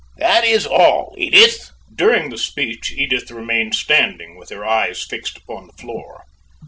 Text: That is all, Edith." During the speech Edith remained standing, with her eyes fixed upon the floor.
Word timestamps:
That 0.17 0.43
is 0.43 0.65
all, 0.65 1.13
Edith." 1.15 1.69
During 1.93 2.31
the 2.31 2.37
speech 2.39 2.91
Edith 2.91 3.29
remained 3.29 3.75
standing, 3.75 4.35
with 4.35 4.49
her 4.49 4.65
eyes 4.65 5.03
fixed 5.03 5.37
upon 5.37 5.67
the 5.67 5.73
floor. 5.73 6.23